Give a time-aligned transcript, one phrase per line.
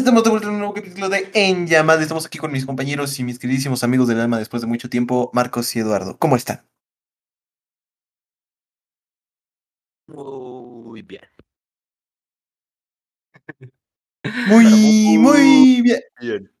[0.00, 2.00] estamos de vuelta en un nuevo capítulo de En Llamada.
[2.02, 5.30] Estamos aquí con mis compañeros y mis queridísimos amigos del alma después de mucho tiempo,
[5.34, 6.16] Marcos y Eduardo.
[6.18, 6.62] ¿Cómo están?
[10.08, 11.22] Muy bien.
[14.48, 16.00] Muy, muy muy bien.
[16.20, 16.52] Bien.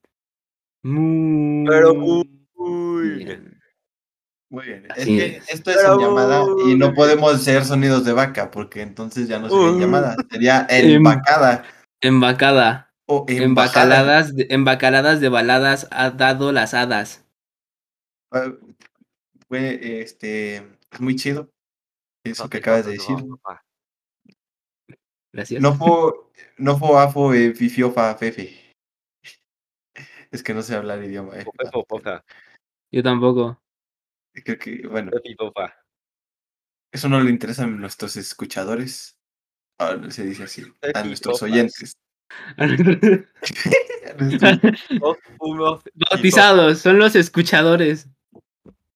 [0.82, 3.60] Muy, Pero muy, muy bien.
[4.50, 4.86] Muy bien.
[4.86, 5.48] Es Así que es.
[5.50, 9.38] esto es Pero en llamada y no podemos hacer sonidos de vaca porque entonces ya
[9.38, 9.80] no sería en Uh.
[9.80, 11.64] llamada, sería Em- en vacada
[12.02, 12.89] Embacada.
[13.10, 17.26] O en Embacaladas de, embacaladas de baladas ha dado las hadas.
[19.48, 20.56] Fue este
[20.92, 21.50] es muy chido
[22.24, 23.16] eso No que acabas de decir.
[25.32, 25.60] Gracias.
[25.60, 26.12] No fue,
[26.56, 28.76] no fue afo, eh, fifiofa, fefe.
[30.30, 31.36] Es que no sé hablar idioma.
[31.36, 31.44] eh.
[32.92, 33.60] Yo tampoco.
[34.32, 35.10] Creo que, bueno,
[36.92, 39.16] eso no le interesa a nuestros escuchadores.
[39.80, 40.62] Ah, se dice así.
[40.94, 41.96] A nuestros oyentes.
[46.10, 48.08] Bautizados, son los escuchadores.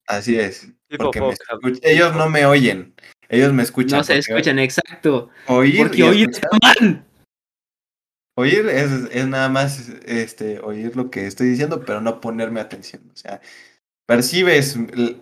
[0.06, 0.68] Así es.
[0.98, 1.50] Porque me podcast.
[1.52, 2.94] escuch- ellos no me oyen.
[3.28, 3.98] Ellos me escuchan.
[3.98, 5.30] No se escuchan, exacto.
[5.46, 7.04] Oír, Porque oír escuchar- está mal.
[8.36, 13.02] oír es, es nada más este, oír lo que estoy diciendo, pero no ponerme atención.
[13.12, 13.40] O sea,
[14.06, 14.76] percibes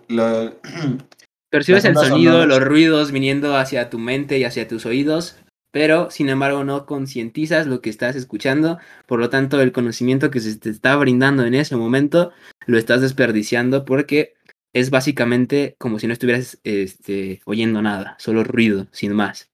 [0.09, 0.59] lo,
[1.49, 2.47] Percibes el sonido, sonoras.
[2.47, 5.37] los ruidos viniendo hacia tu mente y hacia tus oídos,
[5.73, 10.39] pero sin embargo no concientizas lo que estás escuchando, por lo tanto el conocimiento que
[10.39, 12.31] se te está brindando en ese momento
[12.67, 14.35] lo estás desperdiciando porque
[14.71, 19.49] es básicamente como si no estuvieras este, oyendo nada, solo ruido, sin más.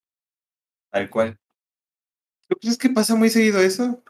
[0.91, 1.39] tal cual.
[2.49, 4.03] ¿Tú crees que pasa muy seguido eso?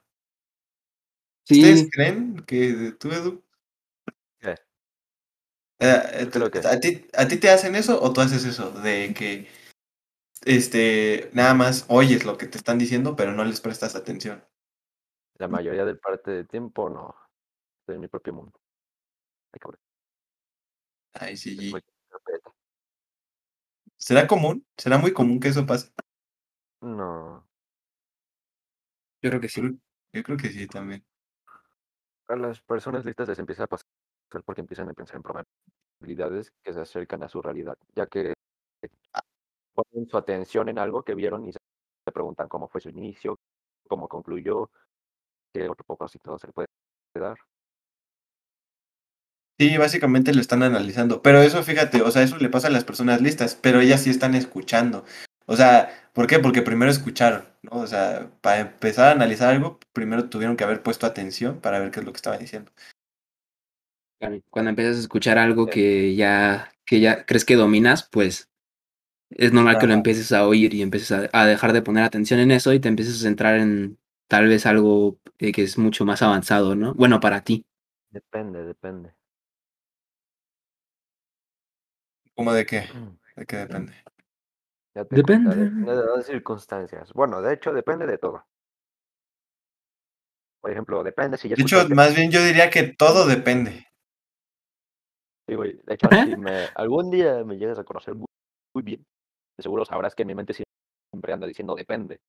[1.46, 3.44] Sí, ¿Ustedes creen que tú, Edu?
[4.40, 4.56] ¿Qué?
[5.78, 6.30] Eh,
[6.66, 8.72] ¿a, ti, ¿A ti te hacen eso o tú haces eso?
[8.72, 9.59] De que
[10.46, 14.44] este nada más oyes lo que te están diciendo, pero no les prestas atención.
[15.36, 17.16] La mayoría del parte del tiempo no.
[17.82, 18.60] Estoy en mi propio mundo.
[19.54, 19.82] Ay, cabrón.
[21.14, 21.74] Ay, sí.
[23.98, 24.66] ¿Será común?
[24.78, 25.92] ¿Será muy común que eso pase?
[26.82, 27.46] No.
[29.22, 29.62] yo creo que sí.
[30.14, 31.06] Yo creo que sí también.
[32.28, 33.88] A las personas listas les empieza a pasar
[34.46, 38.34] porque empiezan a pensar en probabilidades que se acercan a su realidad, ya que
[39.84, 41.60] ponen su atención en algo que vieron y se
[42.14, 43.38] preguntan cómo fue su inicio,
[43.88, 44.70] cómo concluyó,
[45.54, 46.68] qué otro propósito se le puede
[47.16, 47.38] dar.
[49.60, 51.22] Sí, básicamente lo están analizando.
[51.22, 54.10] Pero eso, fíjate, o sea, eso le pasa a las personas listas, pero ellas sí
[54.10, 55.04] están escuchando.
[55.48, 56.40] O sea, ¿por qué?
[56.40, 57.80] Porque primero escucharon, ¿no?
[57.80, 61.92] O sea, para empezar a analizar algo, primero tuvieron que haber puesto atención para ver
[61.92, 62.72] qué es lo que estaban diciendo.
[64.20, 68.49] Claro, Cuando empiezas a escuchar algo que ya, que ya crees que dominas, pues
[69.32, 72.40] es normal que lo empieces a oír y empieces a, a dejar de poner atención
[72.40, 73.98] en eso y te empieces a centrar en
[74.28, 76.94] tal vez algo eh, que es mucho más avanzado, ¿no?
[76.94, 77.66] Bueno, para ti.
[78.12, 79.16] Depende, depende.
[82.36, 82.86] ¿Cómo de qué?
[83.36, 83.94] ¿De qué depende?
[84.96, 85.50] Ya te Depende.
[85.50, 87.14] contaré, depende de las circunstancias.
[87.14, 88.46] Bueno, de hecho, depende de todo.
[90.62, 93.86] Por ejemplo, depende si ya De hecho, más bien yo diría que todo depende.
[95.48, 95.80] Sí, güey.
[95.86, 98.28] De hecho, si me, algún día me llegas a conocer muy,
[98.74, 99.06] muy bien,
[99.60, 102.20] de seguro sabrás que en mi mente siempre anda diciendo depende.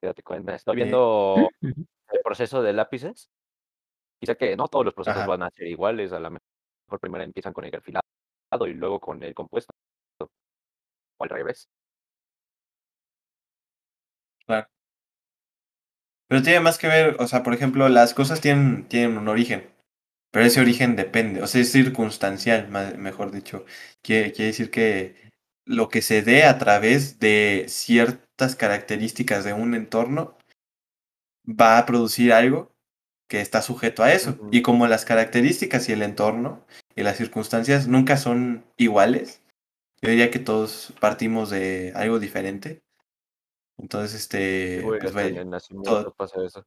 [0.00, 3.30] Quédate con Estoy viendo el proceso de lápices.
[4.22, 5.26] Sé que no todos los procesos Ajá.
[5.26, 6.12] van a ser iguales.
[6.12, 8.02] A lo mejor primero empiezan con el grafilado
[8.66, 9.72] y luego con el compuesto.
[10.20, 11.68] O al revés.
[16.28, 19.70] Pero tiene más que ver, o sea, por ejemplo, las cosas tienen, tienen un origen,
[20.32, 22.68] pero ese origen depende, o sea, es circunstancial,
[22.98, 23.64] mejor dicho.
[24.02, 25.25] Quiere, quiere decir que
[25.66, 30.38] lo que se dé a través de ciertas características de un entorno
[31.46, 32.72] va a producir algo
[33.28, 34.38] que está sujeto a eso.
[34.52, 36.64] Y como las características y el entorno
[36.94, 39.42] y las circunstancias nunca son iguales,
[40.00, 42.82] yo diría que todos partimos de algo diferente.
[43.76, 46.64] Entonces, este, pues, en nacimiento pasa eso.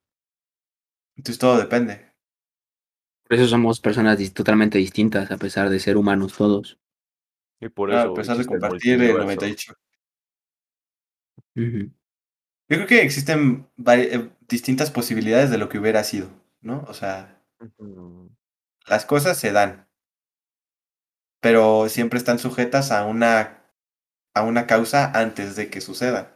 [1.16, 2.12] entonces todo depende.
[3.24, 6.80] Por eso somos personas totalmente distintas, a pesar de ser humanos todos.
[7.62, 9.24] Y por Ah, eso a pesar de compartir el multiverso.
[9.24, 9.74] 98.
[11.56, 11.92] Ujú.
[12.70, 16.30] Yo creo que existen eh, distintas posibilidades de lo que hubiera sido,
[16.62, 16.86] ¿no?
[16.88, 17.42] O sea,
[18.88, 19.88] las cosas se dan,
[21.42, 23.64] pero siempre están sujetas a una,
[24.34, 26.30] a una causa antes de que sucedan.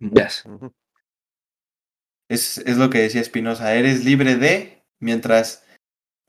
[0.00, 0.44] Yes.
[2.28, 5.61] Es, es lo que decía Spinoza, eres libre de, mientras...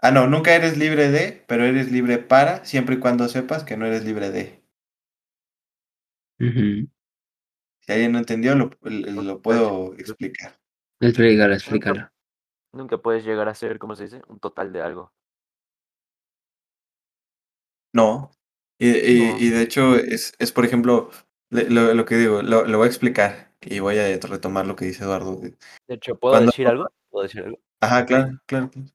[0.06, 3.78] Ah, no, nunca eres libre de, pero eres libre para, siempre y cuando sepas que
[3.78, 4.62] no eres libre de.
[6.42, 6.90] Ujú.
[7.80, 10.60] Si alguien no entendió, lo, lo puedo explicar.
[11.00, 12.10] Explícalo, explícalo.
[12.74, 14.22] Nunca puedes llegar a ser, ¿cómo se dice?
[14.28, 15.14] Un total de algo.
[17.94, 18.32] No.
[18.80, 19.38] Y, y- No.
[19.40, 21.12] y de hecho, es, es por ejemplo,
[21.50, 24.86] lo, lo que digo, lo, lo voy a explicar y voy a retomar lo que
[24.86, 25.40] dice Eduardo.
[25.40, 25.56] De
[25.88, 26.90] hecho, ¿puedo Cuando- decir algo?
[27.10, 27.60] ¿Puedo decir algo?
[27.80, 28.70] Ajá, claro, claro.
[28.70, 28.88] claro.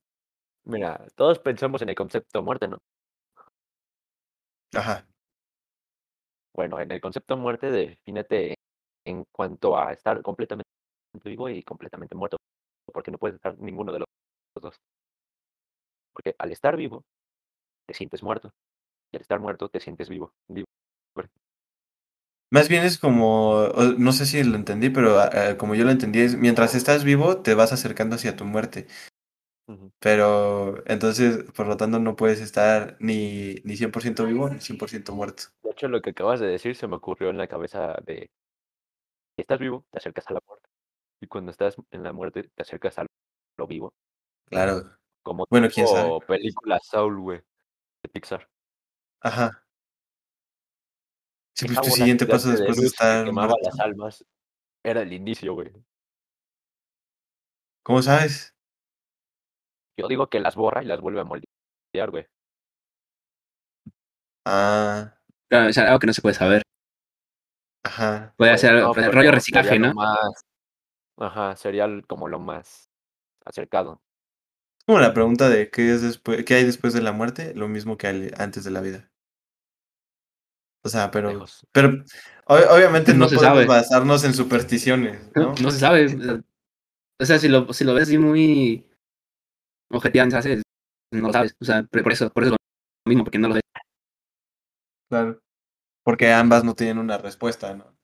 [0.68, 2.78] Mira, todos pensamos en el concepto muerte, ¿no?
[4.74, 5.06] Ajá.
[6.54, 8.54] Bueno, en el concepto muerte, defínete
[9.06, 10.68] en cuanto a estar completamente
[11.24, 12.36] vivo y completamente muerto,
[12.92, 14.08] porque no puedes estar ninguno de los
[14.60, 14.76] dos.
[16.12, 17.02] Porque al estar vivo,
[17.86, 18.50] te sientes muerto,
[19.12, 20.32] y al estar muerto, te sientes vivo.
[20.48, 20.66] vivo.
[22.50, 23.68] Más bien es como,
[23.98, 27.42] no sé si lo entendí, pero ah, como yo lo entendí, es mientras estás vivo,
[27.42, 28.86] te vas acercando hacia tu muerte.
[29.98, 35.44] Pero entonces, por lo tanto, no puedes estar ni, ni 100% vivo ni 100% muerto.
[35.62, 38.30] De hecho, lo que acabas de decir se me ocurrió en la cabeza de,
[39.36, 40.68] si estás vivo, te acercas a la muerte.
[41.20, 43.06] Y cuando estás en la muerte, te acercas a
[43.58, 43.92] lo vivo.
[44.46, 44.96] Claro.
[45.22, 46.18] Como Bueno, quién sabe.
[46.26, 47.38] película Soul, güey,
[48.02, 48.48] de Pixar.
[49.20, 49.64] Ajá.
[51.54, 53.68] Sí, pues tu siguiente paso después de que estar quemaba muerto.
[53.68, 54.24] las almas
[54.82, 55.72] era el inicio, güey.
[57.82, 58.54] ¿Cómo sabes?
[59.98, 62.26] Yo digo que las borra y las vuelve a moldear, güey.
[64.44, 65.14] Ah,
[65.50, 66.62] Claro, o sea, algo que no se puede saber.
[67.84, 68.34] ajá.
[68.36, 69.92] Puede Pues, ser no, pues, rollo reciclaje, ¿no?
[69.94, 70.44] más-
[71.20, 72.88] Ajá, sería como lo más
[73.44, 74.00] acercado.
[74.78, 77.66] Es como la pregunta de qué es después, qué hay después de la muerte, lo
[77.66, 79.10] mismo que antes de la vida.
[80.84, 81.66] O sea, pero, Lejos.
[81.72, 81.88] pero
[82.46, 83.66] ob- obviamente No no, se podemos sabe.
[83.66, 85.54] basarnos en supersticiones, ¿no?
[85.60, 86.42] No se sabe.
[87.20, 88.87] O sea, si lo, si lo ves así muy
[89.90, 90.62] objetivamente, haces,
[91.12, 91.54] no lo sabes.
[91.60, 92.58] O sea, por eso, por eso es
[93.06, 93.60] lo mismo, porque no lo sé.
[95.10, 95.40] Claro.
[96.04, 97.96] Porque ambas no tienen una respuesta, ¿no?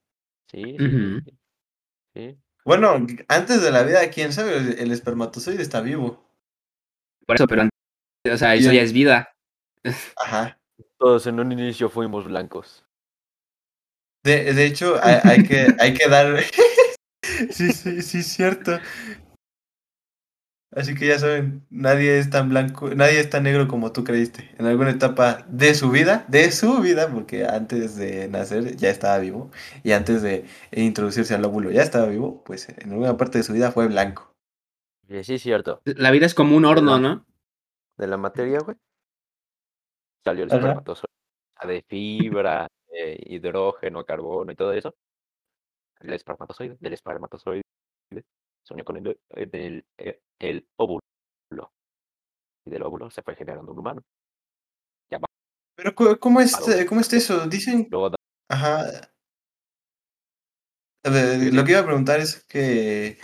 [0.51, 0.77] Sí.
[2.63, 6.23] Bueno, antes de la vida, quién sabe, el, espermatozoide está vivo.
[7.25, 9.31] Por eso, pero antes, o sea, eso ya es vida.
[10.17, 10.59] Ajá.
[10.97, 12.85] Todos en un inicio fuimos blancos.
[14.23, 16.39] De, de hecho, hay, hay que, hay que dar.
[17.51, 18.79] sí, sí, sí, cierto.
[20.75, 24.53] Así que ya saben, nadie es tan blanco, nadie es tan negro como tú creíste.
[24.57, 29.17] En alguna etapa de su vida, de su vida, porque antes de nacer ya estaba
[29.19, 29.51] vivo,
[29.83, 33.53] y antes de introducirse al óvulo ya estaba vivo, pues en alguna parte de su
[33.53, 34.33] vida fue blanco.
[35.07, 35.81] Sí, es cierto.
[35.85, 37.25] La vida es como un horno, ¿no?
[37.97, 38.75] De la materia, güey.
[40.25, 41.13] Salió el espermatozoide.
[41.65, 44.93] De fibra, de hidrógeno, carbono y todo eso.
[46.01, 47.63] El espermatozoide, del espermatozoide.
[48.63, 51.01] Soñó con el, el, el, el- óvulo.
[52.65, 54.01] Y del óvulo se fue generando un humano.
[55.11, 55.25] Ya va.
[55.75, 56.55] Pero ¿cómo- ¿cómo es,
[56.87, 57.47] cómo es eso?
[57.47, 58.15] Dicen, Luego da-
[58.49, 59.11] ajá.
[61.03, 63.19] Ver, lo que iba a preguntar es que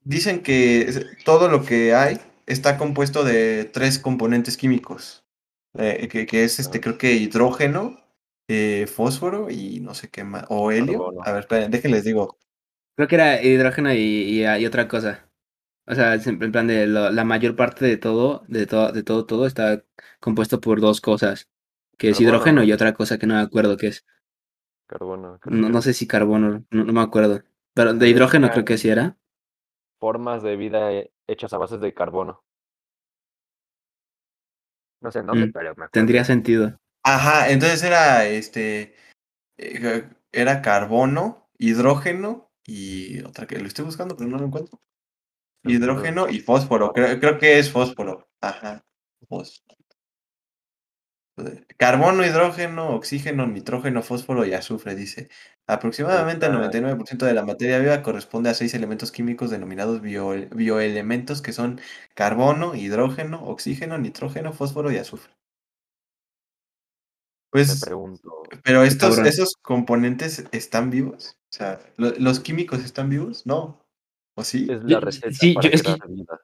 [0.00, 5.24] dicen que todo lo que hay está compuesto de tres componentes químicos,
[5.78, 6.80] eh, que, que es este, Ah.
[6.80, 8.00] creo que hidrógeno,
[8.48, 11.12] eh, fósforo y no sé qué más, o helio.
[11.24, 12.38] A ver, esperen, déjenles digo.
[12.96, 15.25] Creo que era hidrógeno y, y, y otra cosa.
[15.86, 19.26] O sea, en plan de lo- la mayor parte de todo, de todo, de todo,
[19.26, 19.84] todo está
[20.20, 21.48] compuesto por dos cosas.
[21.98, 22.64] Que es Carbono, hidrógeno ¿no?
[22.64, 24.04] y otra cosa que no me acuerdo qué es.
[24.88, 25.38] Carbono.
[25.38, 27.42] creo No, que no sé si carbono, no, no me acuerdo.
[27.74, 29.16] Pero de hidrógeno creo que sí era.
[30.00, 32.42] Formas de vida eh, hechas a bases de carbono.
[35.00, 36.08] No sé en dónde, Mm, pero me acuerdo.
[36.08, 36.78] Tendría sentido.
[37.04, 38.96] Ajá, entonces era este,
[39.58, 44.80] eh, era carbono, hidrógeno y otra que lo estoy buscando, pero no lo encuentro.
[45.68, 48.28] Hidrógeno y fósforo, creo, creo que es fósforo.
[48.40, 48.84] Ajá,
[49.28, 49.76] fósforo.
[51.76, 55.28] Carbono, hidrógeno, oxígeno, nitrógeno, fósforo y azufre, dice.
[55.66, 60.48] Aproximadamente el Está- 99% de la materia viva corresponde a seis elementos químicos denominados bio-
[60.54, 61.78] bioelementos que son
[62.14, 65.34] carbono, hidrógeno, oxígeno, nitrógeno, fósforo y azufre.
[67.50, 68.42] Pues, pregunto.
[68.64, 71.38] pero estos, esos componentes están vivos.
[71.50, 73.46] O sea, ¿lo- ¿los químicos están vivos?
[73.46, 73.85] No.
[74.36, 74.66] ¿O sí?
[74.70, 76.40] Es la receta sí, para yo- es que- vida.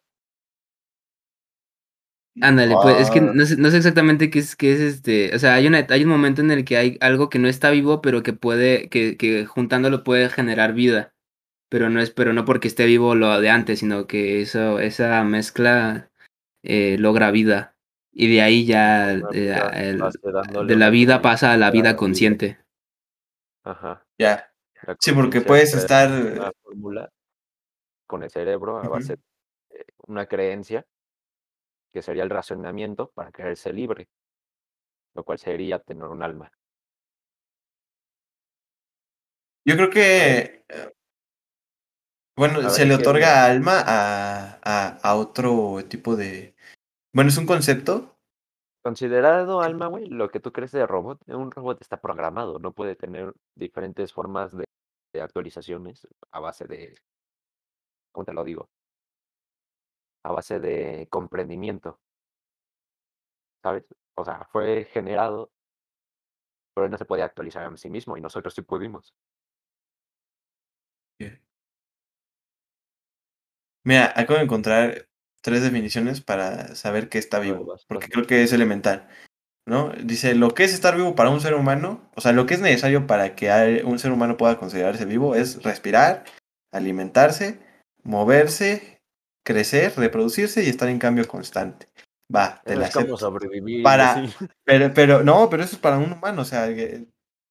[2.40, 5.36] Ándale, pues es que no sé, no sé exactamente qué es, qué es este.
[5.36, 7.70] O sea, hay una, hay un momento en el que hay algo que no está
[7.70, 11.12] vivo, pero que puede, que, que juntándolo puede generar vida.
[11.68, 15.22] Pero no es, pero no porque esté vivo lo de antes, sino que eso, esa
[15.24, 16.10] mezcla
[16.62, 17.76] eh, logra vida.
[18.14, 20.02] Y de ahí ya eh, el-
[20.66, 22.58] de la vida pasa a la vida consciente.
[23.62, 24.06] Ajá.
[24.18, 24.50] ya.
[25.00, 26.10] Sí, porque puedes estar.
[26.10, 27.10] Una fórmula
[28.06, 29.16] con el cerebro a base
[29.70, 30.84] de una creencia
[31.92, 34.08] que sería el razonamiento para creerse libre,
[35.14, 36.50] lo cual sería tener un alma.
[39.64, 40.64] Yo creo que.
[40.68, 40.92] eh,
[42.36, 46.54] Bueno, se le que otorga alma a, a, a otro tipo de...
[47.14, 48.16] Bueno, es un concepto.
[48.82, 52.96] Considerado alma, güey, lo que tú crees de robot, un robot está programado, no puede
[52.96, 54.64] tener diferentes formas de,
[55.14, 56.96] de actualizaciones a base de,
[58.12, 58.68] ¿cómo te lo digo?
[60.24, 61.98] A base de comprendimiento,
[63.62, 63.84] ¿sabes?
[64.14, 65.50] O sea, fue generado,
[66.74, 69.14] pero no se podía actualizar a sí mismo y nosotros sí pudimos.
[73.84, 75.08] Mira, acabo de encontrar
[75.40, 79.08] tres definiciones para saber que está vivo, porque creo que es elemental,
[79.66, 79.90] ¿no?
[80.04, 82.60] Dice, lo que es estar vivo para un ser humano, o sea, lo que es
[82.60, 86.22] necesario para que un ser humano pueda considerarse vivo es respirar,
[86.70, 87.58] alimentarse,
[88.02, 89.02] moverse,
[89.44, 91.88] crecer, reproducirse y estar en cambio constante.
[92.34, 93.16] Va, te la es como acepto.
[93.18, 94.34] sobrevivir Para- así.
[94.64, 97.06] Pero, pero, no, pero eso es para un humano, o sea, que-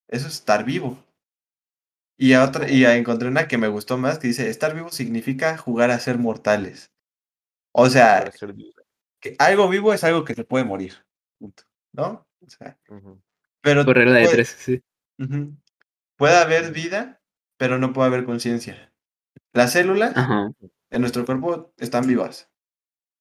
[0.07, 0.97] eso es estar vivo.
[2.17, 4.89] Y, a otra, y a- encontré una que me gustó más que dice, estar vivo
[4.89, 6.91] significa jugar a ser mortales.
[7.73, 8.31] O sea,
[9.19, 11.05] que algo vivo es algo que se puede morir.
[11.39, 12.27] punto, ¿No?
[12.45, 13.21] O sea, Ujú.
[13.61, 14.81] pero Por regla de puede, tres, sí.
[16.17, 17.21] puede haber vida,
[17.57, 18.90] pero no puede haber conciencia.
[19.53, 20.51] Las células Ajá.
[20.89, 22.49] en nuestro cuerpo están vivas.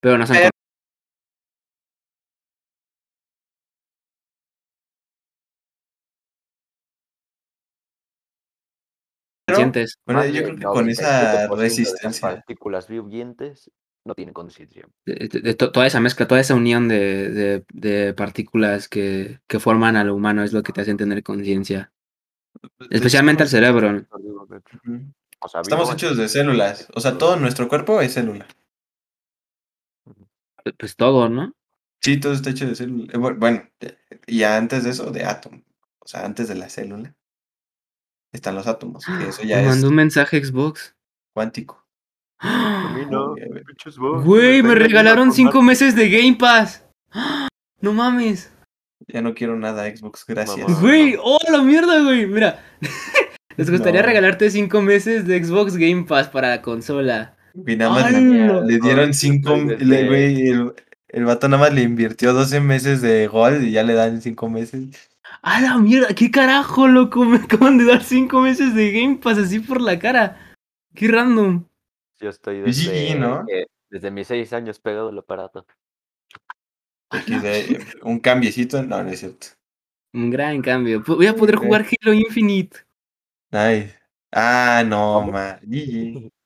[0.00, 0.50] Pero no son Pero-
[9.48, 9.98] conscientes.
[10.06, 12.28] Bueno, yo creo que con esa 97% de las resistencia.
[12.28, 13.70] partículas vivientes
[14.04, 14.86] no tienen conciencia.
[15.04, 19.40] De, de- de to- toda esa mezcla, toda esa unión de, de- de partículas que,
[19.46, 21.92] que forman a lo humano es lo que te hacen tener conciencia.
[22.90, 24.06] Especialmente al cerebro.
[25.42, 26.88] Estamos vivo, hechos de células.
[26.94, 28.46] O sea, todo nuestro cuerpo es célula.
[30.78, 31.52] Pues todo, ¿no?
[32.02, 33.38] Sí, todo está hecho de células.
[33.38, 35.62] Bueno, eh, y antes de eso, de átomo.
[35.98, 37.14] O sea, antes de la célula
[38.32, 39.04] están los átomos.
[39.04, 40.94] Que eso ya Me es mandó un mensaje Xbox.
[41.32, 41.86] cuántico.
[42.38, 43.34] A mí no.
[44.22, 46.84] Güey, me regalaron cinco meses de Game Pass.
[47.80, 48.50] No mames.
[49.08, 50.68] Ya no quiero nada Xbox, gracias.
[50.68, 50.80] Mamá.
[50.80, 52.26] Güey, oh la mierda, güey.
[52.26, 52.62] Mira.
[53.60, 54.06] Les gustaría No.
[54.06, 57.36] regalarte cinco meses de Xbox Game Pass para la consola.
[57.66, 59.54] Y nada más le, dieron cinco.
[59.54, 60.72] Estoy desde- le- güey, el,
[61.08, 64.48] el vato nada más le invirtió 12 meses de Gold y ya le dan cinco
[64.48, 65.10] meses.
[65.42, 66.08] ¡A la mierda!
[66.14, 67.24] ¿Qué carajo, loco?
[67.24, 70.54] Me acaban de dar cinco meses de Game Pass así por la cara.
[70.94, 71.64] Qué random.
[72.20, 73.44] Yo estoy sí, desde, ¿no?
[73.46, 75.66] que- desde mis seis años pegado al aparato.
[77.10, 79.48] Aquí de- un cambiecito, no, no es cierto.
[80.12, 81.02] Un gran cambio.
[81.06, 82.78] Voy a poder jugar Halo Infinite.
[83.52, 83.90] Ay.
[84.32, 85.58] Ah, no, ma.
[85.62, 86.30] GG.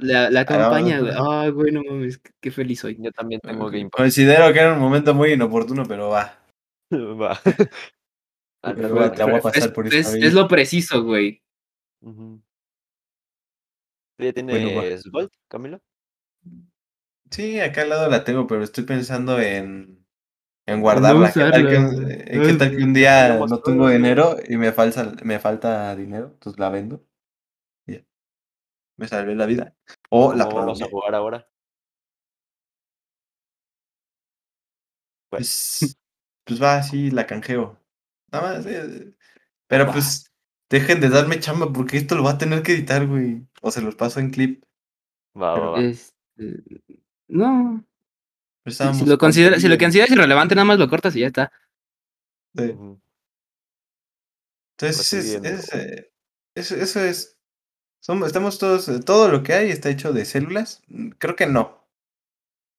[0.00, 1.12] La, la campaña, güey.
[1.12, 1.40] Ah.
[1.42, 2.20] Ay, güey, no mames.
[2.40, 2.96] qué- feliz soy.
[3.00, 3.72] Yo también tengo Ok.
[3.72, 3.98] Game Pass.
[4.00, 6.38] Considero que era un momento muy inoportuno, pero va.
[6.92, 7.32] Va.
[8.62, 10.34] Al Pero mejor, te voy a pasar Es, por es- esta es vez.
[10.34, 11.42] lo preciso, güey.
[12.00, 12.40] Ujú.
[14.18, 14.80] ¿Tú ¿Ya Bueno, va.
[14.82, 15.80] tienes Gold, Camilo?
[17.30, 20.06] Sí, acá al lado la tengo, pero estoy pensando en,
[20.68, 21.32] en guardarla.
[21.32, 24.56] ¿Qué tal que, un, eh, qué tal que un día Podríamos no tengo dinero y
[24.56, 26.30] me falta, me falta dinero?
[26.34, 27.04] Entonces la vendo.
[27.86, 28.04] y ya.
[28.98, 29.74] Me salvé la vida.
[30.10, 31.48] O la ¿Cómo vamos a jugar ahora?
[35.30, 35.96] Pues,
[36.44, 37.78] pues va, sí, la canjeo.
[38.30, 38.66] Nada más.
[38.66, 39.14] eh,
[39.68, 39.92] Pero Va.
[39.92, 40.30] pues,
[40.70, 43.46] dejen de darme chamba porque esto lo va a tener que editar, güey.
[43.62, 44.64] O se los paso en clip.
[45.34, 45.80] Va, va, va.
[45.80, 46.62] Este,
[47.28, 47.87] no.
[48.70, 51.52] Si, lo consideras, si lo consideras irrelevante, nada más lo cortas y ya está.
[52.56, 52.74] Sí.
[54.76, 55.48] Entonces, es, Prosiguiendo.
[55.48, 56.12] es, eh,
[56.54, 57.38] eso, eso es.
[58.00, 60.82] Somos, estamos todos, todo lo que hay está hecho de células.
[61.18, 61.84] Creo que no.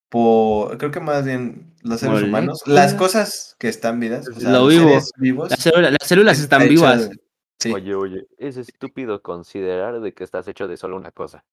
[0.09, 2.63] Por, creo que más bien los seres humanos.
[2.65, 4.87] Las cosas que están vivas, o sea, Lo vivo.
[4.89, 5.51] seres vivos.
[5.51, 7.09] Las células, las células está están vivas.
[7.09, 7.19] de-
[7.59, 11.43] sí, Oye, oye, es estúpido considerar de que estás hecho de solo una cosa.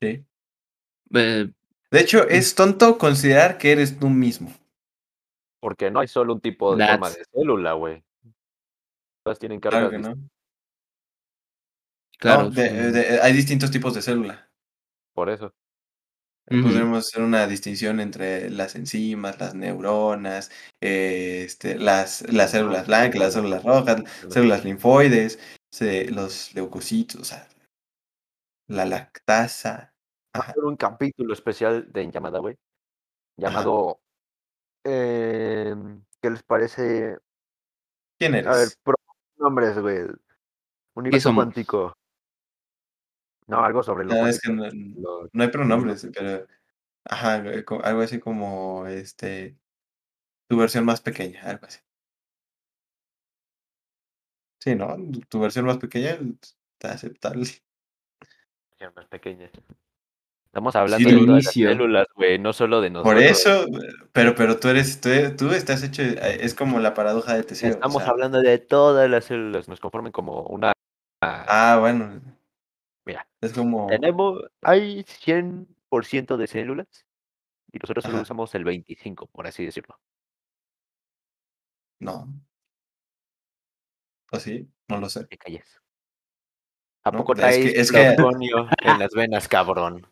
[0.00, 0.24] sí.
[1.14, 1.50] Eh,
[1.92, 4.52] De hecho, es tonto considerar que eres tú mismo.
[5.60, 8.02] Porque no hay solo un tipo de forma de célula, güey.
[9.24, 10.08] Todas tienen Claro cargas que no.
[10.08, 10.30] distintas,
[12.18, 12.42] claro.
[12.44, 12.74] No, de- sí.
[12.92, 14.48] de- hay distintos tipos de célula.
[15.14, 15.54] por eso.
[16.48, 20.50] Podríamos hacer una distinción entre las enzimas, las neuronas,
[20.82, 25.38] eh, este, las, las células blancas, las células rojas, células linfoides,
[25.70, 27.46] se- los leucocitos, o sea,
[28.68, 29.91] la lactasa.
[30.34, 32.56] Va a haber un capítulo especial de En llamada, güey.
[33.36, 34.00] Llamado.
[34.84, 37.18] em, ¿Qué les parece?
[38.18, 38.78] ¿Quién A ver, eres?
[38.82, 38.96] pro-
[39.36, 40.06] nombres, güey.
[40.94, 41.92] Universo cuántico.
[43.46, 44.64] No, algo sobre lo No, es que no,
[45.00, 46.46] Lo- no hay pronombres, pero
[47.04, 49.58] ajá, algo así como este
[50.48, 51.80] tu versión más pequeña, algo así.
[54.60, 54.96] Sí, ¿no?
[55.28, 56.18] Tu versión más pequeña
[56.72, 57.46] está aceptable.
[58.68, 59.50] fracción más pequeña.
[60.52, 63.14] Estamos hablando Sí, de todas las células, güey, no solo de nosotros.
[63.14, 63.64] Por eso,
[64.12, 67.70] pero, pero tú eres, tú, tú estás hecho, eh, es como la paradoja de Teseo.
[67.70, 70.72] o Estamos sea, hablando de todas las células, nos conforman como una...
[71.22, 72.20] Ah, bueno.
[73.06, 73.86] Mira, Es como.
[73.86, 77.06] tenemos, hay 100% de células
[77.72, 78.22] y nosotros solo Ajá.
[78.24, 79.98] usamos el 25, por así decirlo.
[81.98, 82.28] No.
[84.30, 84.68] ¿O sí?
[84.88, 85.24] No lo sé.
[85.24, 85.80] Te calles.
[87.04, 88.16] ¿A No, poco es que- traes es que-
[88.82, 90.06] en las venas, cabrón?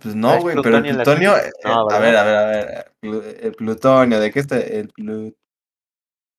[0.00, 2.92] Pues no, ¿Traes güey, pero el plutonio eh, No, a ver, a ver, a ver.
[3.42, 4.58] El plutonio, ¿de qué está?
[4.60, 5.34] El plutonio.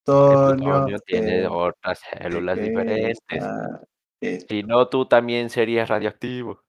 [0.05, 3.19] El plutonio tiene eh, otras ¿de células diferentes.
[4.50, 6.63] Si no, tú también serías radioactivo,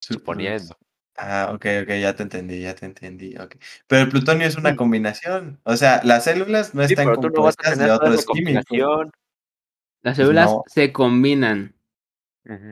[0.00, 0.76] Su- suponiendo.
[1.16, 3.36] Ah, ok, ok, ya te entendí, ya te entendí.
[3.36, 3.56] ok.
[3.86, 5.60] Pero el plutonio es una combinación.
[5.64, 7.92] O sea, las células no Sí, están pero tú no vas a compuestas tener de
[7.92, 8.64] otros químicos.
[8.64, 9.12] combinación.
[10.02, 10.64] Las células no.
[10.66, 11.74] se combinan.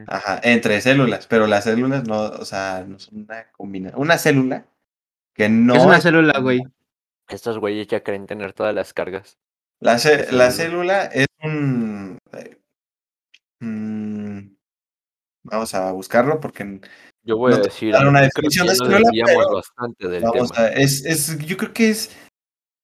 [0.07, 4.01] Ajá, entre células, pero las células no, o sea, no son una combinación.
[4.01, 4.67] Una célula
[5.35, 6.61] que no es una es- célula, güey.
[7.29, 9.37] Estos güeyes ya creen tener todas las cargas.
[9.81, 11.05] La, ce- la célula.
[11.05, 12.19] es un.
[12.33, 12.57] eh,
[13.61, 14.41] mm,
[15.45, 16.81] vamos a buscarlo porque
[17.23, 20.65] Yo voy No a decir, una definición de célula, pero bastante del vamos tema.
[20.67, 20.69] a.
[20.71, 22.11] Es, es, yo creo que es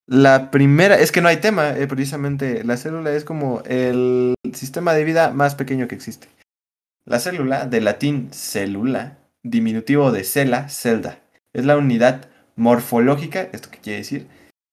[0.06, 0.98] la primera.
[0.98, 2.62] Es que no hay tema, eh, precisamente.
[2.64, 6.28] La célula es como el sistema de vida más pequeño que existe.
[7.06, 11.23] La célula, de latín célula, diminutivo de cela, celda.
[11.52, 14.28] Es la unidad morfológica, ¿esto qué quiere decir?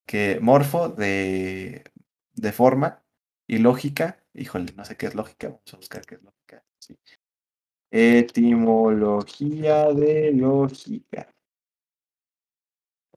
[0.06, 1.84] Que morfo de,
[2.34, 3.04] de forma
[3.48, 6.64] y lógica, híjole, no sé qué es lógica, vamos a buscar qué es lógica.
[6.80, 6.98] sí.
[7.92, 11.28] Etimología de lógica.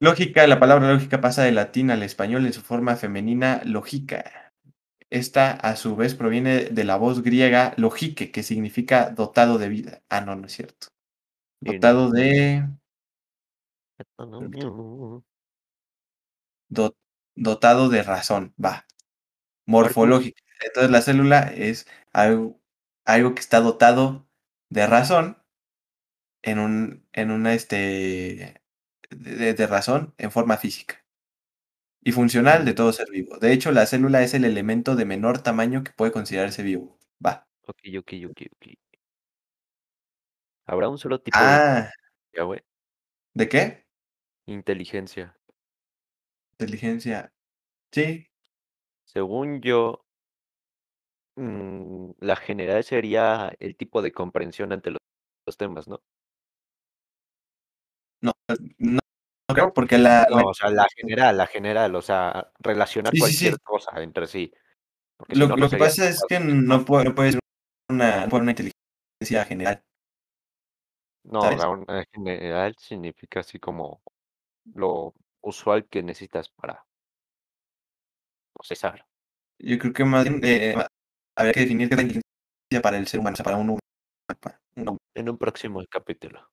[0.01, 4.44] Lógica, la palabra lógica pasa del latín al español en su forma femenina lógica.
[5.11, 10.03] Esta, a su vez, proviene de la voz griega logike, que significa dotado de vida.
[10.09, 10.87] Ah, no, no es cierto.
[11.61, 12.67] Dotado de.
[16.69, 16.95] do-
[17.35, 18.85] dotado de razón, va.
[19.65, 20.41] Morfológica.
[20.65, 22.59] Entonces la célula es algo,
[23.05, 24.27] algo que está dotado
[24.69, 25.37] de razón
[26.43, 28.61] en un, en una este
[29.09, 31.04] de, de razón en forma física.
[32.07, 33.37] Y funcional de todo ser vivo.
[33.39, 36.99] De hecho, la célula es el elemento de menor tamaño que puede considerarse vivo.
[37.25, 37.47] Va.
[37.67, 38.67] Ok, ok, ok, ok.
[40.67, 41.89] Habrá un solo tipo de Ah,
[42.33, 42.61] inteligencia, güey.
[43.35, 43.85] ¿de qué?
[44.47, 45.37] Inteligencia.
[46.59, 47.31] Inteligencia.
[47.91, 48.27] Sí.
[49.03, 50.05] Según yo,
[51.35, 54.99] mm, la general sería el tipo de comprensión ante los,
[55.45, 56.01] los temas, ¿no?
[58.21, 58.33] No,
[58.79, 58.99] no,
[59.47, 63.11] no creo porque la, la- No, o sea, la general, la general, o sea, relacionar
[63.13, 63.45] Sí, sí, sí.
[63.45, 64.51] cualquier cosa entre sí.
[65.17, 67.39] Porque si lo, no, lo no que pasa es que no puede, no puede ser
[67.89, 69.83] una, inteligencia general.
[71.23, 71.59] No, ¿sabes?
[71.59, 74.01] la una general significa así como
[74.73, 76.85] lo usual que necesitas para
[78.53, 79.05] procesar.
[79.59, 80.75] Yo creo que más bien eh,
[81.35, 83.69] habría que definir qué es la inteligencia para el ser humano, o sea, para un
[83.69, 83.79] humano.
[84.75, 84.97] un humano.
[85.13, 86.47] En un próximo capítulo.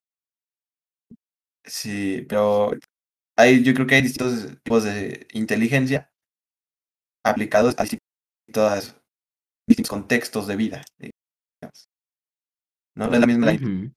[1.64, 2.72] Sí, pero
[3.36, 6.12] hay, yo creo que hay distintos tipos de inteligencia
[7.24, 8.96] aplicados a distintos,
[9.68, 10.82] distintos contextos de vida.
[10.98, 11.88] digamos.
[12.94, 13.92] No No es la misma la- Ujú.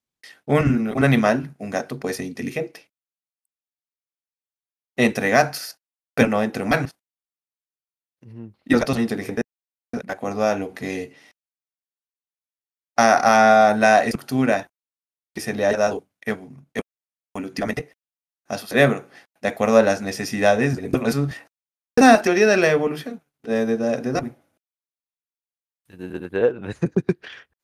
[0.48, 2.92] un, un animal, un gato, puede ser inteligente.
[4.98, 5.78] Entre gatos,
[6.14, 6.92] pero no entre humanos.
[8.66, 9.44] Y los gatos son inteligentes
[9.92, 11.14] de acuerdo a lo que.
[12.98, 14.68] a, a la estructura
[15.34, 16.08] que se le haya dado
[17.36, 17.98] evolutivamente
[18.48, 19.10] a su cerebro,
[19.42, 21.10] de acuerdo a las necesidades del entorno.
[21.10, 21.36] Eso es
[21.98, 24.36] la teoría de la evolución de, de, de Darwin.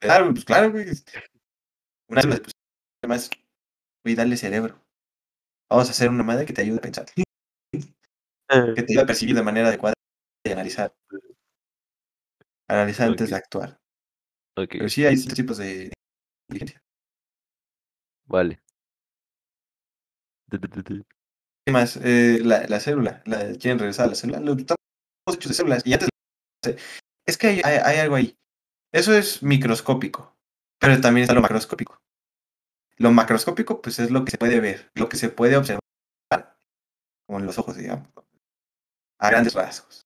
[0.01, 0.87] Darwin, pues claro, güey.
[2.09, 2.41] Una vez,
[3.01, 3.29] pues,
[4.03, 4.79] güey, dale cerebro.
[5.69, 9.35] Vamos a hacer una madre que te ayude a pensar, que te ayude a percibir
[9.35, 9.95] de manera adecuada
[10.45, 10.93] y analizar.
[12.67, 13.79] Analizar antes de actuar.
[14.55, 15.91] Pero sí hay distintos tipos de
[16.49, 16.81] inteligencia.
[18.25, 18.59] vale.
[21.65, 21.97] ¿Qué más?
[21.97, 23.21] Eh, la, la célula.
[23.25, 24.39] La, ¿Quieren regresar a la célula?
[24.39, 24.77] Lo- Estamos
[25.33, 25.83] hechos de células.
[25.85, 26.09] Y antes.
[27.25, 28.35] Es que hay, hay, hay algo ahí.
[28.93, 30.35] Eso es microscópico.
[30.79, 31.97] Pero también está lo macroscópico.
[32.97, 35.79] Lo macroscópico, pues es lo que se puede ver, lo que se puede observar
[37.27, 38.09] con los ojos, digamos.
[39.19, 40.01] A grandes rasgos.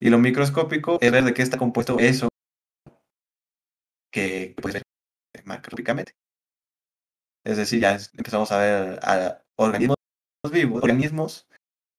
[0.00, 2.28] Y lo microscópico es ver de qué está compuesto eso
[4.12, 4.74] que puedes
[5.34, 6.12] ver macroscópicamente.
[7.44, 9.96] Es decir, ya empezamos a ver a organismos
[10.52, 11.48] vivos, organismos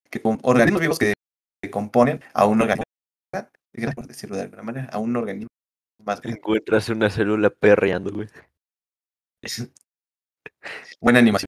[0.10, 1.14] que organismos vivos que,
[1.62, 2.84] que componen a un organismo,
[3.96, 5.48] por decirlo de alguna manera, a un organismo
[6.04, 6.40] más grande.
[6.40, 8.28] Encuentras una célula perreando, güey.
[11.00, 11.48] Buena animación.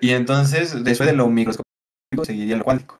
[0.00, 2.98] Y entonces, después de lo microscópico, seguiría lo cuántico.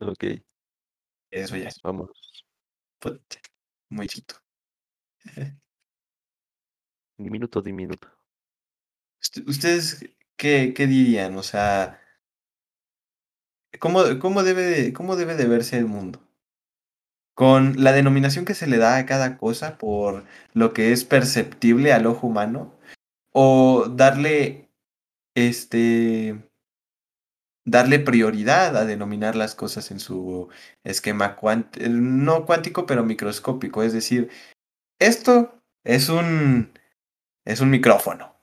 [0.00, 0.24] Ok,
[1.30, 2.10] Eso ya es vamos.
[3.90, 4.36] muy chiquito.
[7.16, 8.08] Diminuto, diminuto.
[9.22, 10.04] Ust- ¿Ustedes
[10.36, 11.36] qué, qué dirían?
[11.38, 11.98] O sea,
[13.78, 16.22] ¿cómo, cómo, debe de, ¿cómo debe de verse el mundo?
[17.34, 21.92] Con la denominación que se le da a cada cosa por lo que es perceptible
[21.92, 22.74] al ojo humano,
[23.32, 24.70] o darle
[25.34, 26.50] este
[27.64, 30.48] darle prioridad a denominar las cosas en su
[30.84, 33.82] esquema cuant no cuántico, pero microscópico.
[33.82, 34.30] Es decir,
[35.00, 36.72] esto es un
[37.44, 38.34] es un micrófono.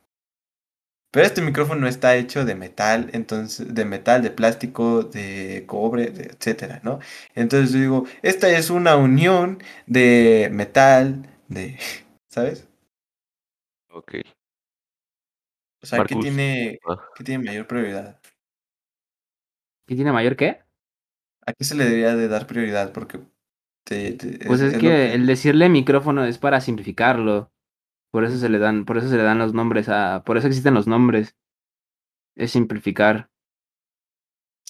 [1.12, 6.26] Pero este micrófono está hecho de metal, entonces, de metal, de plástico, de cobre, de
[6.26, 7.00] etcétera, ¿no?
[7.34, 9.58] Entonces yo digo, esta es una unión
[9.88, 11.78] de metal, de,
[12.30, 12.68] ¿sabes?
[13.90, 14.14] Ok.
[15.84, 18.20] O sea, ¿qué tiene, Ah, qué tiene mayor prioridad?
[19.86, 20.60] ¿Qué tiene mayor qué?
[21.46, 22.92] ¿A qué se le debería de dar prioridad?
[22.94, 23.20] Porque
[23.86, 27.52] te- te- Pues es, que, el decirle micrófono es para simplificarlo.
[28.12, 30.48] Por eso se le dan, por eso se le dan los nombres a, por eso
[30.48, 31.36] existen los nombres.
[32.36, 33.30] Es simplificar.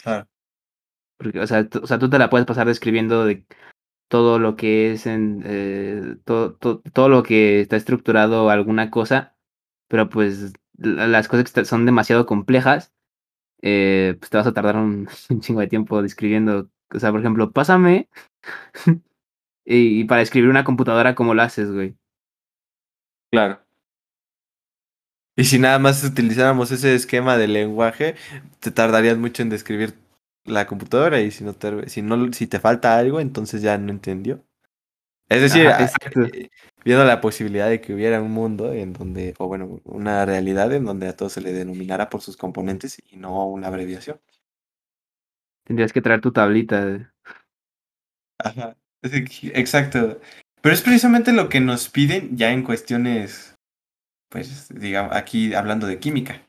[0.01, 0.27] Claro,
[1.17, 3.45] Porque, o sea, o sea, tú te la puedes pasar describiendo de
[4.09, 9.37] todo lo que es en eh, todo, todo, todo lo que está estructurado alguna cosa,
[9.89, 12.93] pero pues la- las cosas que son demasiado complejas,
[13.63, 16.69] eh, pues te vas a tardar un, un chingo de tiempo describiendo.
[16.93, 18.09] O sea, por ejemplo, pásame
[19.65, 21.95] y, y para escribir una computadora, ¿cómo lo haces, güey?
[23.31, 23.59] Claro.
[25.35, 28.15] Y si nada más utilizáramos ese esquema de lenguaje,
[28.59, 29.95] te tardarías mucho en describir
[30.43, 33.91] la computadora y si no te, si no, si te falta algo, entonces ya no
[33.91, 34.43] entendió.
[35.29, 35.91] Es decir, Ajá,
[36.33, 36.49] eh,
[36.85, 40.85] viendo la posibilidad de que hubiera un mundo en donde, o bueno, una realidad en
[40.85, 44.19] donde a todo se le denominara por sus componentes y no una abreviación.
[45.63, 47.13] Tendrías que traer tu tablita.
[48.39, 50.19] Ajá, exacto.
[50.61, 53.55] Pero es precisamente lo que nos piden ya en cuestiones,
[54.29, 56.47] pues, digamos, aquí hablando de química,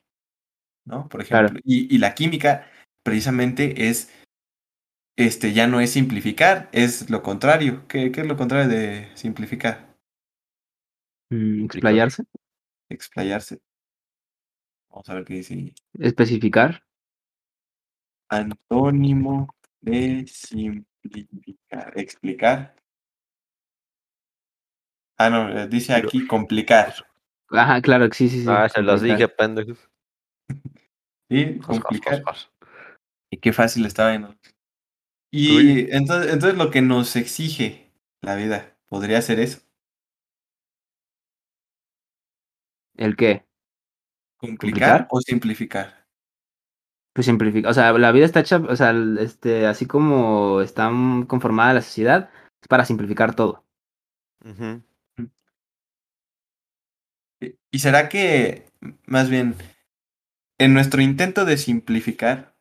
[0.84, 1.08] ¿no?
[1.08, 1.46] Por Claro.
[1.48, 2.66] ejemplo, y, y la química
[3.04, 4.12] precisamente es,
[5.16, 7.86] este, ya no es simplificar, es lo contrario.
[7.88, 9.96] ¿Qué, qué es lo contrario de simplificar?
[11.30, 12.24] Mm, explayarse,
[12.88, 13.60] Explayarse.
[14.90, 15.72] Vamos a ver qué dice.
[15.94, 16.82] especificar.
[18.28, 19.48] Antónimo
[19.80, 21.92] de simplificar.
[21.96, 22.74] Explicar.
[25.22, 26.94] Ah, no, eh, dice Pero- aquí complicar.
[27.50, 28.46] Ajá, claro, sí, sí, sí.
[28.48, 29.18] Ah, se los complicar.
[29.18, 29.90] dije, pendejos.
[31.28, 32.22] Sí, complicar.
[33.30, 34.34] Y qué fácil estaba, ¿no?
[35.30, 35.88] Y Uy.
[35.92, 39.60] entonces, entonces lo que nos exige la vida, ¿podría ser eso?
[42.96, 43.46] ¿El qué?
[44.38, 45.08] ¿Complicar ¿Complicar?
[45.10, 46.06] o simplificar?
[47.14, 47.70] Pues simplificar.
[47.70, 50.90] O sea, la vida está hecha, o sea, este, así como está
[51.28, 52.30] conformada la sociedad,
[52.60, 53.64] es para simplificar todo.
[54.44, 54.82] ¿Y-
[57.70, 58.66] ¿Y será que,
[59.06, 59.54] más bien,
[60.58, 62.54] en nuestro intento de simplificar,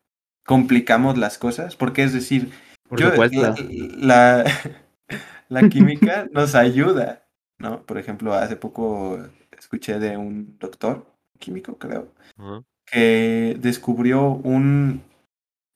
[0.45, 1.75] complicamos las cosas?
[1.75, 2.51] Porque es decir,
[2.87, 3.41] Por yo- supuesto.
[3.41, 4.45] la, la,
[5.49, 7.83] la química nos ayuda, ¿no?
[7.85, 9.19] Por ejemplo, hace poco
[9.57, 11.05] escuché de un doctor
[11.39, 12.13] químico, creo,
[12.85, 15.03] que descubrió un,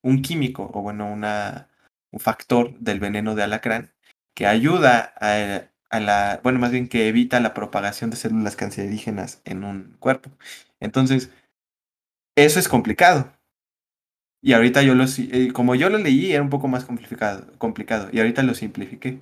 [0.02, 1.68] un químico, o bueno, una,
[2.12, 3.94] un factor del veneno de alacrán
[4.36, 9.42] que ayuda a, a la, bueno, más bien que evita la propagación de células cancerígenas
[9.46, 10.32] en un cuerpo.
[10.80, 11.30] Entonces,
[12.36, 13.32] eso es complicado.
[14.42, 18.10] Y ahorita yo lo, eh, como yo lo leí, era un poco más complicado, complicado,
[18.12, 19.20] y ahorita lo simplifiqué.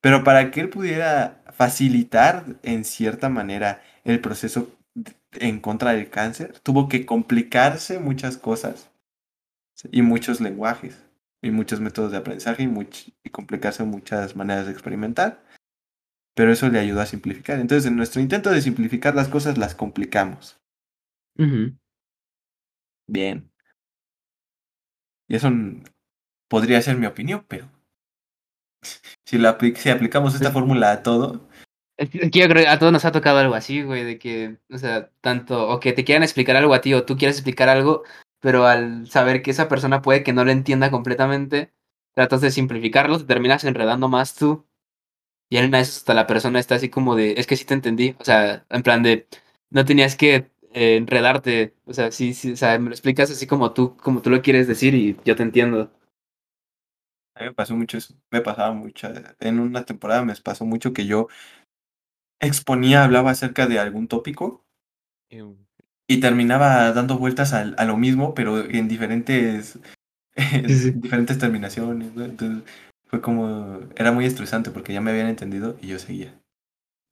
[0.00, 4.70] Pero para que él pudiera facilitar en cierta manera el proceso
[5.32, 8.90] en contra del cáncer, tuvo que complicarse muchas cosas
[9.90, 11.04] y muchos lenguajes
[11.42, 12.68] y muchos métodos de aprendizaje y,
[13.24, 15.42] y complicarse muchas maneras de experimentar.
[16.34, 17.58] Pero eso le ayudó a simplificar.
[17.60, 20.58] Entonces, en nuestro intento de simplificar las cosas, las complicamos.
[23.06, 23.50] Bien.
[25.28, 25.50] Y eso
[26.48, 27.68] podría ser mi opinión, pero
[29.26, 31.48] si, la, si aplicamos esta Pues- fórmula a todo,
[31.98, 34.58] Es que yo creo que a todos nos ha tocado algo así, güey, de que,
[34.70, 37.68] o sea, tanto, o que te quieran explicar algo a ti, o tú quieres explicar
[37.68, 38.02] algo,
[38.40, 41.72] pero al saber que esa persona puede que no lo entienda completamente,
[42.14, 44.66] tratas de simplificarlo, te terminas enredando más tú.
[45.52, 47.66] Y en una de esas hasta la persona está así como de, es que sí
[47.66, 49.26] te entendí, o sea, en plan de,
[49.68, 53.46] no tenías que eh, enredarte, o sea, sí, sí, o sea, me lo explicas así
[53.46, 55.90] como tú, como tú lo quieres decir y yo te entiendo.
[57.34, 58.14] A mí me pasó mucho eso.
[58.30, 59.08] Me pasaba mucho.
[59.40, 61.28] En una temporada me pasó mucho que yo
[62.40, 64.64] exponía, hablaba acerca de algún tópico
[65.28, 65.42] Y-
[66.08, 69.78] y terminaba dando vueltas al- a, lo mismo, pero en diferentes,
[70.34, 70.90] en Sí, sí.
[70.92, 72.14] diferentes terminaciones.
[72.14, 72.24] ¿no?
[72.24, 72.64] Entonces
[73.12, 76.42] fue como, era muy estresante porque ya me habían entendido y yo seguía.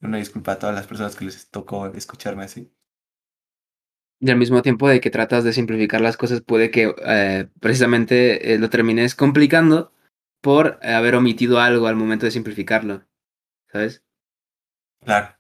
[0.02, 2.72] Una disculpa a todas las personas que les tocó escucharme así.
[4.20, 8.52] Y al mismo tiempo de que tratas de simplificar las cosas, puede que eh, precisamente
[8.54, 9.92] eh, lo termines complicando
[10.42, 13.04] por haber omitido algo al momento de simplificarlo.
[13.72, 14.04] ¿Sabes?
[15.04, 15.36] Claro.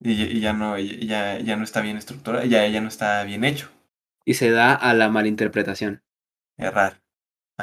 [0.00, 2.88] Y, ya- y ya no, y ya, ya no está bien estructurado, ya, ya no
[2.88, 3.70] está bien hecho.
[4.24, 6.02] Y se da a la malinterpretación.
[6.56, 7.02] Errar.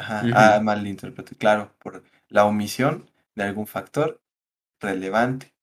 [0.00, 0.28] Ajá.
[0.32, 1.36] Ah, malinterpreté.
[1.36, 4.20] Claro, por la omisión de algún factor
[4.80, 5.54] relevante.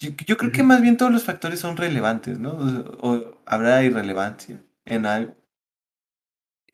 [0.00, 2.52] Yo, yo creo que más bien todos los factores son relevantes, ¿no?
[2.52, 5.36] O, o habrá irrelevancia en algo.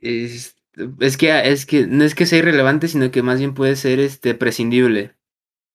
[0.01, 0.57] Es,
[1.01, 4.01] es que es que no es que sea irrelevante, sino que más bien puede ser
[4.01, 5.14] este prescindible.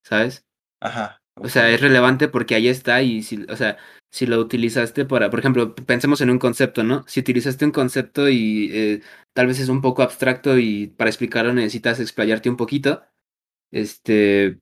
[0.04, 0.45] ¿Sabes?
[0.80, 1.19] Ajá.
[1.38, 3.78] O sea, es relevante porque ahí está y si, o sea,
[4.10, 7.04] si lo utilizaste para, por ejemplo, pensemos en un concepto, ¿no?
[7.08, 9.02] Si utilizaste un concepto y eh,
[9.34, 13.04] tal vez es un poco abstracto y para explicarlo necesitas explayarte un poquito,
[13.71, 14.60] este,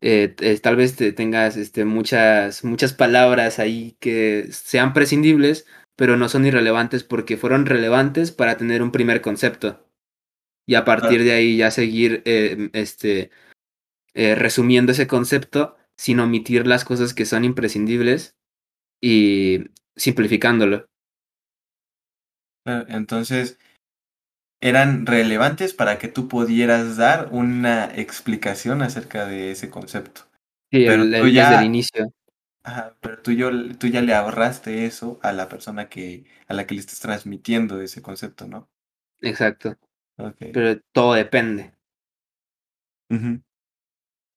[0.00, 6.16] eh, eh, tal vez te tengas este, muchas, muchas palabras ahí que sean prescindibles, pero
[6.16, 9.84] no son irrelevantes porque fueron relevantes para tener un primer concepto.
[10.66, 13.30] Y a partir de ahí ya seguir este,
[14.14, 18.36] resumiendo ese concepto sin omitir las cosas que son imprescindibles
[19.02, 20.86] y simplificándolo.
[22.64, 23.58] Claro, Entonces,
[24.60, 30.22] eran relevantes para que tú pudieras dar una explicación acerca de ese concepto.
[30.70, 32.12] Sí, Pero el- tú ya- desde el inicio.
[32.64, 36.66] Ajá, pero tú, yo, tú ya le ahorraste eso a la persona que, a la
[36.66, 38.68] que le estás transmitiendo ese concepto, ¿no?
[39.20, 39.76] Exacto.
[40.18, 40.36] Ok.
[40.52, 41.72] Pero todo depende.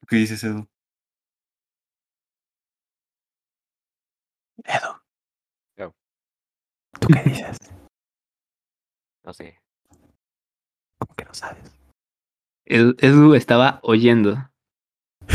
[0.07, 0.67] ¿Qué dices, Edu?
[4.65, 4.93] Edu.
[5.77, 5.93] Yo.
[6.99, 7.57] ¿Tú qué dices?
[9.23, 9.59] No sé.
[10.97, 11.63] ¿Cómo que no sabes?
[12.65, 14.49] Edu, Edu estaba oyendo.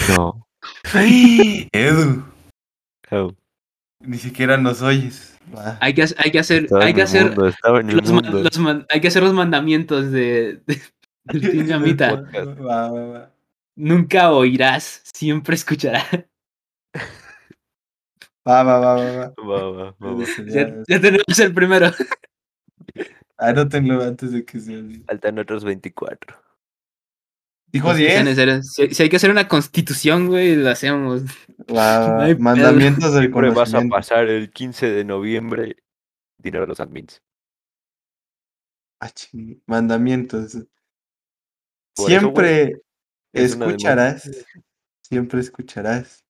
[0.08, 0.44] No.
[1.72, 2.24] Edu,
[3.12, 3.32] Oh,
[4.00, 5.38] ni siquiera nos oyes.
[5.80, 8.42] Hay que, ha- hay que hacer, hay que hacer mundo, los, man- mundo.
[8.42, 10.82] los man- hay que hacer los mandamientos de, de-
[11.26, 12.14] del Team Llamita.
[12.16, 13.32] Va, va, va.
[13.76, 16.04] Nunca oirás, siempre escucharás.
[18.46, 19.35] Va, va, va, va, va.
[19.38, 20.24] Va, va, va, va.
[20.46, 21.90] Ya, ya tenemos el primero.
[23.38, 25.00] Anótenlo antes de que se.
[25.06, 26.37] Faltan otros 24.
[27.72, 28.24] Dijo Pues, que sea 10.
[28.24, 28.62] necesario.
[28.62, 31.24] Si, si hay que hacer una constitución, güey, lo hacemos.
[31.70, 32.44] Va, va, No hay pedo.
[32.44, 35.76] Mandamientos del Siempre vas a pasar el 15 de noviembre.
[36.38, 37.20] Dinero a los admins.
[39.00, 40.56] Ah, ching- Mandamientos.
[41.94, 42.82] Por eso, güey, Siempre
[43.32, 44.46] es escucharás.
[45.02, 46.24] Siempre escucharás.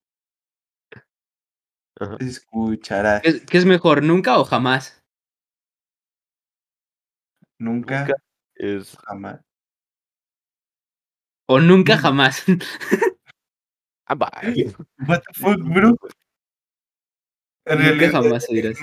[1.99, 2.17] Ajá.
[2.21, 3.23] Escucharás.
[3.23, 5.03] ¿Qué, qué es mejor, nunca o jamás?
[7.59, 8.15] Nunca, Nunca
[8.57, 8.97] es.
[9.07, 9.41] jamás.
[11.49, 12.45] O nunca jamás.
[14.07, 14.29] Ah, bye.
[15.09, 15.97] What the fuck, bro?
[17.65, 18.79] En nunca realidad, jamás dirás.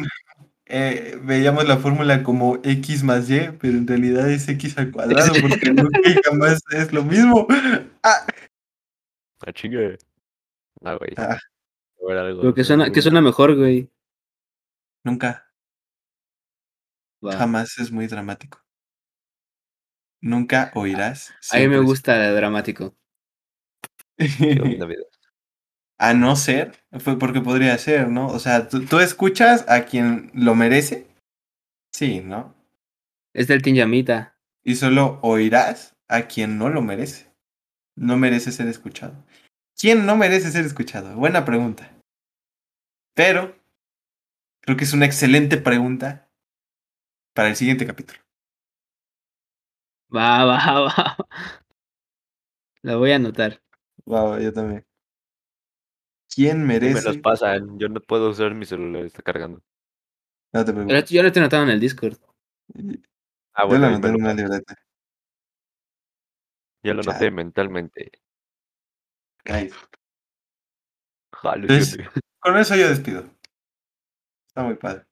[0.66, 5.34] eh, veíamos la fórmula como x más y, pero en realidad es x al cuadrado,
[5.40, 7.48] porque nunca y jamás es lo mismo.
[8.04, 8.26] Ah,
[9.46, 9.98] Ah, chingue.
[10.84, 11.12] Ah, güey.
[11.18, 11.38] Ah.
[12.08, 12.44] Ver, algo.
[12.44, 13.90] Lo que suena, que suena mejor, güey.
[15.04, 15.52] nunca,
[17.22, 18.64] jamás es muy dramático.
[20.22, 21.34] Nunca oirás.
[21.52, 22.96] A mí me gusta el dramático.
[26.00, 28.28] A no ser, fue porque podría ser, ¿no?
[28.28, 31.08] O sea, ¿tú, tú escuchas a quien lo merece?
[31.94, 32.54] Sí, ¿no?
[33.34, 34.38] Es del Team Llamita.
[34.64, 37.32] Y solo oirás a quien no lo merece.
[37.96, 39.14] No merece ser escuchado.
[39.80, 41.16] ¿Quién no merece ser escuchado?
[41.16, 41.90] Buena pregunta.
[43.16, 43.56] Pero
[44.62, 46.30] creo que es una excelente pregunta
[47.36, 48.20] para el siguiente capítulo.
[50.16, 51.18] Va, va, va.
[52.84, 53.62] La voy a anotar.
[54.06, 54.86] Wow, yo también.
[56.34, 57.06] ¿Quién Y me merece?
[57.06, 57.78] los pasan.
[57.80, 59.62] Yo no puedo usar mi celular, está cargando.
[60.52, 61.10] No te Pero preocupes.
[61.10, 62.18] yo lo he anotado en el Discord.
[63.54, 64.76] Ah, Yo bueno, lo anoté me en una libreta.
[66.84, 67.14] Ya lo Chale.
[67.14, 68.12] noté mentalmente.
[69.46, 69.72] Jale,
[71.62, 71.98] Entonces-.
[72.40, 73.24] Con eso yo despido.
[74.48, 75.06] Está muy padre.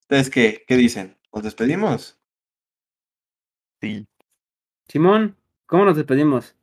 [0.00, 0.64] ¿Ustedes qué?
[0.66, 1.18] ¿Qué dicen?
[1.32, 2.18] ¿Nos despedimos?
[3.80, 4.06] Sí.
[4.88, 6.54] Simón, ¿cómo nos despedimos?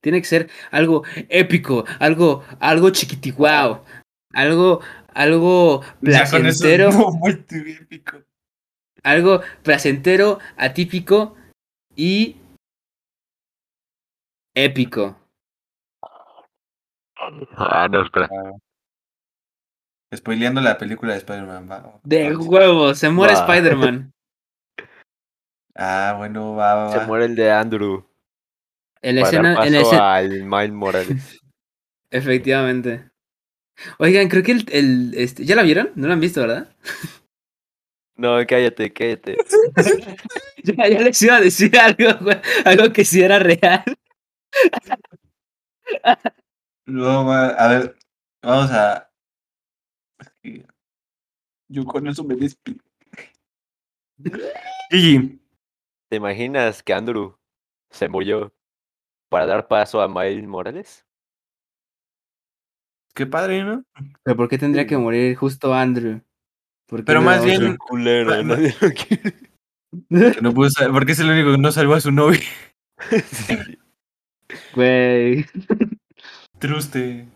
[0.00, 3.84] Tiene que ser algo épico, algo, algo chiquitiguao,
[4.32, 4.80] algo,
[5.14, 8.22] algo Ya con eso placentero, no, muy épico.
[9.02, 11.36] algo placentero, atípico
[11.96, 12.36] y
[14.54, 15.16] épico.
[17.56, 18.28] Ah, no, espera.
[18.32, 18.52] Ah.
[20.14, 21.70] Spoileando la película de Spider-Man.
[21.70, 22.00] va.
[22.02, 22.38] De Va.
[22.38, 23.40] huevos, se muere Va.
[23.40, 24.12] Spider-Man.
[25.80, 28.04] Ah, bueno, va, va, Se muere el de Andrew.
[29.00, 31.40] Para escena, escena- al Miles Morales.
[32.10, 33.08] Efectivamente.
[34.00, 35.92] Oigan, creo que el, el- este, ¿ya la vieron?
[35.94, 36.74] ¿No la han visto, verdad?
[38.16, 39.36] No, cállate, cállate.
[40.64, 42.08] Ya, ya les iba a decir algo,
[42.64, 43.84] algo que sí era real.
[46.88, 47.96] Luego a ver,
[48.42, 49.10] vamos a.
[51.70, 52.80] Yo con eso me despido.
[54.90, 55.38] Gigi,
[56.10, 57.36] ¿Te imaginas que Andrew
[57.90, 58.52] se murió
[59.30, 61.04] para dar paso a Miles Morales?
[63.14, 63.84] qué padre, ¿no?
[64.22, 64.88] Pero ¿por qué tendría Sí.
[64.90, 66.22] que morir justo Andrew?
[66.86, 68.30] ¿Por qué Pero no más bien- culero,
[70.42, 72.40] no pudo sal- porque es el único que no salvó a su novio.
[73.32, 73.56] Sí,
[74.74, 75.44] Güey.
[76.58, 77.26] Truste.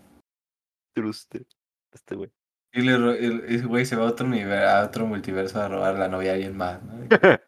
[0.94, 1.46] truste.
[1.92, 2.30] Este güey.
[2.72, 5.98] Y le el- ese güey se va a otro, univer- a otro multiverso a robar
[5.98, 6.92] la novia a alguien más, ¿no?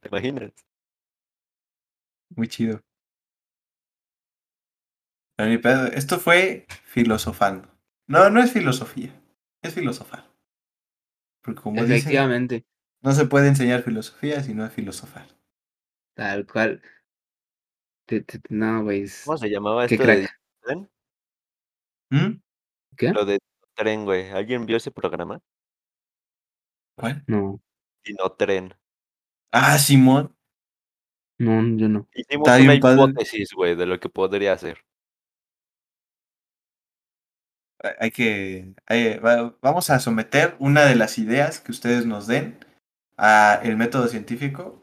[0.00, 0.52] ¿Te imaginas?
[2.34, 2.80] Muy chido.
[5.38, 7.68] Esto fue filosofando.
[8.08, 9.12] No, no es filosofía.
[9.62, 10.26] Es filosofar.
[11.42, 12.66] Porque como Efectivamente.
[13.02, 15.26] no se puede enseñar filosofía si no es filosofar.
[16.14, 16.82] Tal cual.
[18.08, 19.02] Te- te- no, güey.
[19.02, 20.28] es- ¿Cómo se llamaba Qué esto de
[20.62, 20.90] tren?
[22.10, 22.40] ¿Mm?
[22.96, 23.12] ¿Qué?
[23.12, 23.38] Lo de
[23.74, 24.30] tren, güey.
[24.30, 25.40] ¿Alguien vio ese programa?
[26.96, 27.22] ¿Cuál?
[27.26, 27.60] No,
[28.02, 28.74] Dino Tren.
[29.52, 30.34] Ah, Simón.
[31.38, 32.08] no, yo no.
[32.14, 34.78] Hicimos Está una hipótesis, güey, de lo que podría ser.
[38.00, 38.74] Hay- que.
[38.86, 42.58] hay- va- vamos a someter una de las ideas que ustedes nos den
[43.18, 44.82] a el método científico.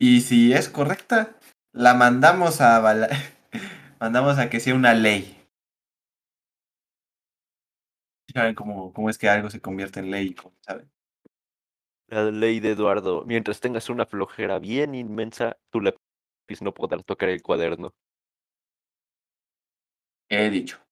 [0.00, 1.37] Y si es correcta,
[1.78, 2.82] la mandamos a
[4.00, 5.36] mandamos a que sea una ley.
[8.34, 10.34] ¿Saben cómo, cómo es que algo se convierte en ley?
[10.60, 10.90] ¿Saben?
[12.08, 13.24] La ley de Eduardo.
[13.24, 17.94] Mientras tengas una flojera bien inmensa, tu lápiz no podrá tocar el cuaderno.
[20.28, 20.87] He dicho.